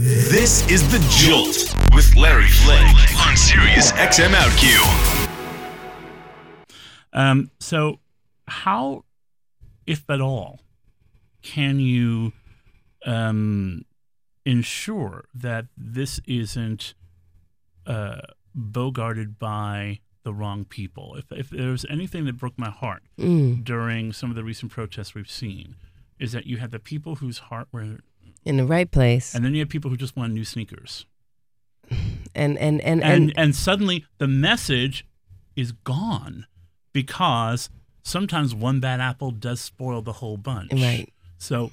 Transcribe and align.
This 0.00 0.64
is 0.70 0.88
The 0.92 1.00
Jolt 1.10 1.74
with 1.92 2.14
Larry 2.14 2.46
Flick 2.46 2.86
on 3.26 3.36
Sirius 3.36 3.90
XM 3.90 4.28
OutQ. 4.30 5.28
Um, 7.12 7.50
so, 7.58 7.98
how, 8.46 9.02
if 9.88 10.08
at 10.08 10.20
all, 10.20 10.60
can 11.42 11.80
you 11.80 12.32
um, 13.06 13.86
ensure 14.46 15.24
that 15.34 15.66
this 15.76 16.20
isn't 16.28 16.94
uh, 17.84 18.20
bogarted 18.56 19.36
by 19.40 19.98
the 20.22 20.32
wrong 20.32 20.64
people? 20.64 21.16
If, 21.16 21.32
if 21.32 21.50
there's 21.50 21.84
anything 21.90 22.24
that 22.26 22.36
broke 22.36 22.56
my 22.56 22.70
heart 22.70 23.02
Mm. 23.18 23.64
during 23.64 24.12
some 24.12 24.30
of 24.30 24.36
the 24.36 24.44
recent 24.44 24.70
protests 24.70 25.16
we've 25.16 25.28
seen, 25.28 25.74
is 26.20 26.30
that 26.30 26.46
you 26.46 26.58
had 26.58 26.70
the 26.70 26.78
people 26.78 27.16
whose 27.16 27.38
heart 27.38 27.66
were, 27.72 27.98
In 28.44 28.56
the 28.56 28.64
right 28.66 28.90
place. 28.90 29.34
and 29.34 29.44
then 29.44 29.54
you 29.54 29.60
have 29.60 29.68
people 29.68 29.90
who 29.90 29.96
just 29.96 30.16
want 30.16 30.32
new 30.32 30.44
sneakers. 30.44 31.06
And 32.34 32.56
and 32.58 32.80
and, 32.82 33.02
and 33.02 33.12
and, 33.30 33.32
and 33.36 33.56
suddenly 33.56 34.04
the 34.18 34.28
message 34.28 35.04
is 35.56 35.72
gone 35.72 36.46
because 36.92 37.68
sometimes 38.04 38.54
one 38.54 38.78
bad 38.80 39.00
apple 39.00 39.30
does 39.32 39.60
spoil 39.60 40.02
the 40.02 40.12
whole 40.14 40.36
bunch. 40.36 40.72
Right. 40.72 41.08
So 41.38 41.72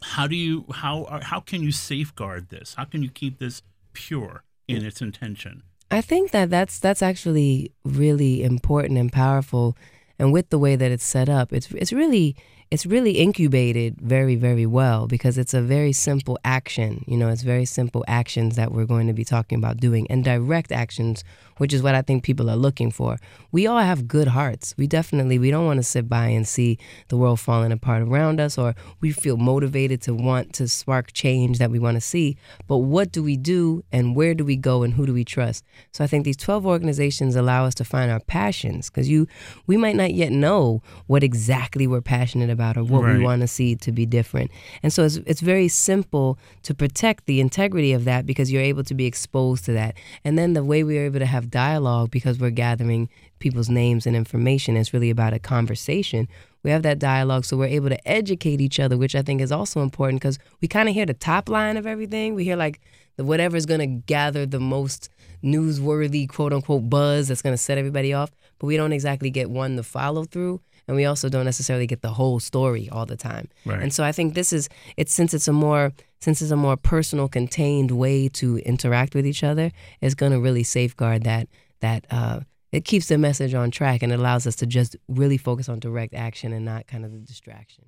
how 0.00 0.26
do 0.26 0.36
you 0.36 0.64
how 0.72 1.04
are- 1.04 1.22
how 1.22 1.40
can 1.40 1.62
you 1.62 1.72
safeguard 1.72 2.48
this? 2.48 2.74
How 2.74 2.84
can 2.84 3.02
you 3.02 3.10
keep 3.10 3.38
this 3.38 3.62
pure 3.92 4.44
in 4.66 4.84
its 4.84 5.02
intention? 5.02 5.62
I 5.90 6.00
think 6.00 6.30
that 6.30 6.48
that's 6.48 6.78
that's 6.78 7.02
actually 7.02 7.72
really 7.84 8.42
important 8.42 8.98
and 8.98 9.12
powerful. 9.12 9.76
And 10.18 10.32
with 10.32 10.50
the 10.50 10.58
way 10.58 10.76
that 10.76 10.90
it's 10.90 11.04
set 11.04 11.28
up, 11.28 11.52
it's 11.52 11.70
it's 11.72 11.92
really 11.92 12.36
it's 12.70 12.84
really 12.84 13.12
incubated 13.12 13.98
very 13.98 14.34
very 14.34 14.66
well 14.66 15.06
because 15.06 15.38
it's 15.38 15.54
a 15.54 15.62
very 15.62 15.92
simple 15.92 16.38
action. 16.44 17.02
You 17.06 17.16
know, 17.16 17.28
it's 17.28 17.42
very 17.42 17.64
simple 17.64 18.04
actions 18.06 18.56
that 18.56 18.72
we're 18.72 18.84
going 18.84 19.06
to 19.06 19.14
be 19.14 19.24
talking 19.24 19.58
about 19.58 19.78
doing 19.78 20.06
and 20.10 20.22
direct 20.22 20.70
actions, 20.70 21.24
which 21.56 21.72
is 21.72 21.82
what 21.82 21.94
I 21.94 22.02
think 22.02 22.24
people 22.24 22.50
are 22.50 22.56
looking 22.56 22.90
for. 22.90 23.16
We 23.52 23.66
all 23.66 23.78
have 23.78 24.06
good 24.06 24.28
hearts. 24.28 24.74
We 24.76 24.86
definitely 24.86 25.38
we 25.38 25.50
don't 25.50 25.64
want 25.64 25.78
to 25.78 25.82
sit 25.82 26.08
by 26.08 26.26
and 26.26 26.46
see 26.46 26.78
the 27.08 27.16
world 27.16 27.40
falling 27.40 27.72
apart 27.72 28.02
around 28.02 28.38
us 28.38 28.58
or 28.58 28.74
we 29.00 29.12
feel 29.12 29.38
motivated 29.38 30.02
to 30.02 30.14
want 30.14 30.52
to 30.54 30.68
spark 30.68 31.12
change 31.14 31.58
that 31.58 31.70
we 31.70 31.78
want 31.78 31.96
to 31.96 32.02
see. 32.02 32.36
But 32.66 32.78
what 32.78 33.12
do 33.12 33.22
we 33.22 33.38
do 33.38 33.82
and 33.92 34.14
where 34.14 34.34
do 34.34 34.44
we 34.44 34.56
go 34.56 34.82
and 34.82 34.92
who 34.92 35.06
do 35.06 35.14
we 35.14 35.24
trust? 35.24 35.64
So 35.92 36.04
I 36.04 36.06
think 36.06 36.26
these 36.26 36.36
12 36.36 36.66
organizations 36.66 37.34
allow 37.34 37.64
us 37.64 37.74
to 37.76 37.84
find 37.84 38.10
our 38.10 38.20
passions 38.20 38.90
because 38.90 39.08
you 39.08 39.26
we 39.66 39.78
might 39.78 39.96
not 39.96 40.07
yet 40.14 40.32
know 40.32 40.82
what 41.06 41.22
exactly 41.22 41.86
we're 41.86 42.00
passionate 42.00 42.50
about 42.50 42.76
or 42.76 42.84
what 42.84 43.02
Right. 43.04 43.18
we 43.18 43.24
want 43.24 43.42
to 43.42 43.48
see 43.48 43.76
to 43.76 43.92
be 43.92 44.06
different. 44.06 44.50
And 44.82 44.92
so 44.92 45.04
it's 45.04 45.16
it's 45.26 45.40
very 45.40 45.68
simple 45.68 46.38
to 46.64 46.74
protect 46.74 47.26
the 47.26 47.40
integrity 47.40 47.92
of 47.92 48.04
that 48.04 48.26
because 48.26 48.50
you're 48.52 48.62
able 48.62 48.84
to 48.84 48.94
be 48.94 49.06
exposed 49.06 49.64
to 49.66 49.72
that. 49.72 49.94
And 50.24 50.38
then 50.38 50.52
the 50.54 50.64
way 50.64 50.84
we 50.84 50.98
are 50.98 51.04
able 51.04 51.18
to 51.20 51.26
have 51.26 51.50
dialogue 51.50 52.10
because 52.10 52.38
we're 52.38 52.50
gathering 52.50 53.08
people's 53.38 53.68
names 53.68 54.06
and 54.06 54.16
information 54.16 54.76
is 54.76 54.92
really 54.92 55.10
about 55.10 55.32
a 55.32 55.38
conversation. 55.38 56.26
We 56.62 56.70
have 56.70 56.82
that 56.82 56.98
dialogue 56.98 57.44
so 57.44 57.56
we're 57.56 57.66
able 57.66 57.88
to 57.88 58.08
educate 58.08 58.60
each 58.60 58.80
other, 58.80 58.96
which 58.96 59.14
I 59.14 59.22
think 59.22 59.40
is 59.40 59.52
also 59.52 59.80
important 59.80 60.20
because 60.20 60.38
we 60.60 60.68
kind 60.68 60.88
of 60.88 60.94
hear 60.94 61.06
the 61.06 61.14
top 61.14 61.48
line 61.48 61.76
of 61.76 61.86
everything. 61.86 62.34
We 62.34 62.44
hear 62.44 62.56
like 62.56 62.80
the 63.16 63.24
whatever's 63.24 63.66
going 63.66 63.80
to 63.80 63.86
gather 63.86 64.46
the 64.46 64.60
most 64.60 65.08
newsworthy 65.42 66.28
quote 66.28 66.52
unquote 66.52 66.90
buzz 66.90 67.28
that's 67.28 67.42
going 67.42 67.54
to 67.54 67.58
set 67.58 67.78
everybody 67.78 68.12
off, 68.12 68.30
but 68.58 68.66
we 68.66 68.76
don't 68.76 68.92
exactly 68.92 69.30
get 69.30 69.50
one 69.50 69.76
to 69.76 69.82
follow 69.82 70.24
through 70.24 70.60
and 70.88 70.96
we 70.96 71.04
also 71.04 71.28
don't 71.28 71.44
necessarily 71.44 71.86
get 71.86 72.00
the 72.00 72.10
whole 72.10 72.40
story 72.40 72.88
all 72.90 73.06
the 73.06 73.16
time. 73.16 73.48
Right. 73.64 73.80
And 73.80 73.92
so 73.92 74.02
I 74.02 74.10
think 74.10 74.34
this 74.34 74.52
is 74.52 74.68
it's 74.96 75.12
since 75.12 75.34
it's 75.34 75.46
a 75.46 75.52
more 75.52 75.92
since 76.20 76.42
it's 76.42 76.50
a 76.50 76.56
more 76.56 76.76
personal 76.76 77.28
contained 77.28 77.92
way 77.92 78.28
to 78.30 78.56
interact 78.58 79.14
with 79.14 79.26
each 79.26 79.44
other, 79.44 79.70
it's 80.00 80.14
going 80.14 80.32
to 80.32 80.40
really 80.40 80.64
safeguard 80.64 81.22
that 81.24 81.48
that 81.80 82.06
uh 82.10 82.40
it 82.72 82.84
keeps 82.84 83.08
the 83.08 83.18
message 83.18 83.54
on 83.54 83.70
track 83.70 84.02
and 84.02 84.12
allows 84.12 84.46
us 84.46 84.56
to 84.56 84.66
just 84.66 84.96
really 85.08 85.36
focus 85.36 85.68
on 85.68 85.78
direct 85.78 86.14
action 86.14 86.52
and 86.52 86.64
not 86.64 86.86
kind 86.86 87.04
of 87.04 87.12
the 87.12 87.18
distraction. 87.18 87.84